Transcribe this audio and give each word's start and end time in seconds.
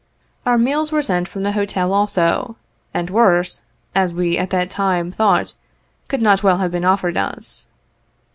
Our 0.47 0.57
meals 0.57 0.91
were 0.91 1.03
sent 1.03 1.27
from 1.27 1.43
the 1.43 1.51
Hotel 1.51 1.93
also, 1.93 2.55
and 2.91 3.07
worse, 3.11 3.61
as 3.93 4.15
we 4.15 4.35
at 4.35 4.49
that 4.49 4.71
time 4.71 5.11
thought, 5.11 5.53
could 6.07 6.23
not 6.23 6.41
well 6.41 6.57
have 6.57 6.71
been 6.71 6.83
offered 6.85 7.17
us. 7.17 7.67